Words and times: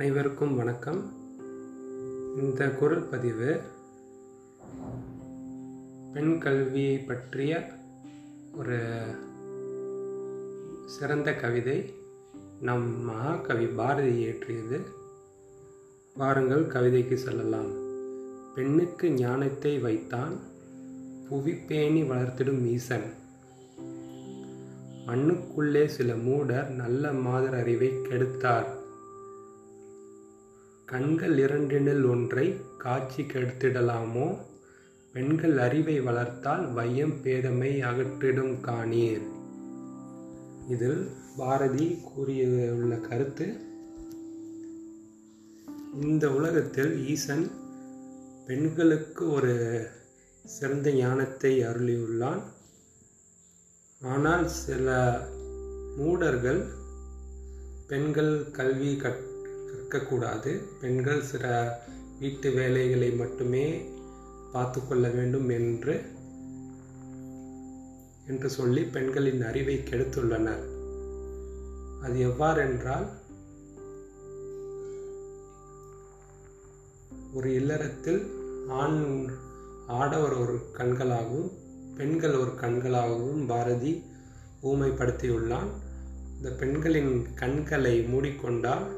அனைவருக்கும் 0.00 0.56
வணக்கம். 0.56 1.12
இந்த 2.36 2.70
குரல் 2.70 3.02
பதிவு 3.02 3.60
பெண் 6.12 6.38
கல்வியை 6.38 6.98
பற்றிய 6.98 7.68
ஒரு 8.58 8.78
சிறந்த 10.86 11.34
கவிதை 11.34 11.94
நம் 12.60 13.00
மகாகவி 13.00 13.66
பாரதி 13.66 14.26
இயற்றியது. 14.26 14.80
வாருங்கள் 16.16 16.66
கவிதைக்கு 16.66 17.18
செல்லலாம். 17.18 17.70
பெண்ணுக்கு 18.54 19.10
ஞானத்தை 19.10 19.78
வைத்தான் 19.78 20.36
புவி 21.28 21.54
பேணி 21.54 22.02
வளர்த்திடும் 22.02 22.64
ஈசன். 22.64 23.12
மண்ணுக்குள்ளே 25.06 25.86
சில 25.86 26.14
மூடர் 26.14 26.70
நல்ல 26.70 27.12
மாதர் 27.12 27.54
அறிவை 27.54 27.88
கெடுத்தார். 27.88 28.78
கண்கள் 30.90 31.36
இரண்டினில் 31.38 32.04
ஒன்றை 32.10 32.56
காட்சி 32.78 33.22
கெடுத்திடலாமோ? 33.22 34.38
பெண்கள் 35.12 35.58
அறிவை 35.58 36.00
வளர்த்தால் 36.00 36.72
வையம் 36.72 37.14
பேதமை 37.24 37.70
அகற்றிடும் 37.90 38.54
காணீர். 38.60 39.26
இதில் 40.68 41.08
பாரதி 41.36 41.98
கூறியுள்ள 42.04 42.96
கருத்து 42.96 43.46
இந்த 46.00 46.34
உலகத்தில் 46.34 47.06
ஈசன் 47.06 47.50
பெண்களுக்கு 48.46 49.30
ஒரு 49.32 49.86
சிறந்த 50.44 50.92
ஞானத்தை 50.92 51.60
அருளியுள்ளான். 51.60 52.42
ஆனால் 54.02 54.48
சில 54.48 55.18
மூடர்கள் 55.96 56.62
பெண்கள் 57.88 58.50
கல்வி 58.50 58.96
கற் 58.96 59.28
இருக்கக்கூடாது. 59.90 60.50
பெண்கள் 60.80 61.22
சில 61.22 61.44
வீட்டு 62.18 62.50
வேலைகளை 62.50 63.08
மட்டுமே 63.12 63.62
பார்த்து 64.52 64.80
கொள்ள 64.80 65.08
வேண்டும் 65.08 65.48
என்று 65.48 65.94
என்று 68.26 68.50
சொல்லி 68.50 68.82
பெண்களின் 68.84 69.42
அறிவை 69.42 69.76
கெடுத்துள்ளனர். 69.78 70.62
அது 72.02 72.18
எவ்வாறென்றால் 72.28 73.08
ஒரு 77.34 77.54
இல்லறத்தில் 77.54 78.22
ஆண் 78.68 79.02
ஆடவர் 79.86 80.36
ஒரு 80.36 80.56
கண்களாகவும் 80.78 81.50
பெண்கள் 81.96 82.36
ஒரு 82.36 82.54
கண்களாகவும் 82.62 83.44
பாரதி 83.46 83.92
ஊமைப்படுத்தியுள்ளான். 84.62 85.70
இந்த 86.36 86.50
பெண்களின் 86.62 87.12
கண்களை 87.34 87.94
மூடிக்கொண்டால் 88.14 88.88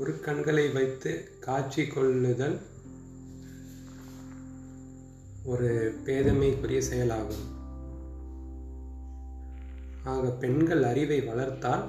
ஒரு 0.00 0.12
கண்களை 0.20 0.64
வைத்து 0.68 1.10
காட்சி 1.40 1.82
கொள்ளுதல் 1.86 2.54
ஒரு 5.44 5.70
பேதமைக்குரிய 6.04 6.78
செயலாகும். 6.78 7.42
ஆக 10.04 10.30
பெண்கள் 10.42 10.82
அறிவை 10.82 11.18
வளர்த்தால் 11.20 11.84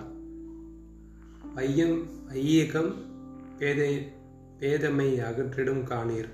ஐயம் 1.56 1.98
ஐயகம் 2.34 2.92
பேதை 3.60 3.94
பேதமை 4.60 5.08
அகற்றிடும் 5.30 5.84
காணீர். 5.92 6.32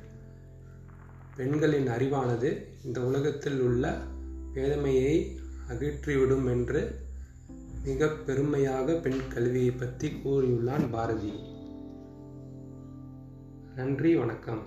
பெண்களின் 1.35 1.87
அறிவானது 1.87 2.51
இந்த 2.85 3.01
உலகத்தில் 3.01 3.59
உள்ள 3.59 3.93
பேதமையை 4.53 5.13
அகற்றிவிடும் 5.69 6.49
என்று 6.55 6.81
மிக 7.83 8.09
பெருமையாக 8.09 8.93
பெண் 8.93 9.21
கல்வியை 9.33 9.71
பற்றி 9.71 10.09
கூறியுள்ளான் 10.23 10.87
பாரதி. 10.91 11.55
நன்றி 13.77 14.15
வணக்கம். 14.15 14.61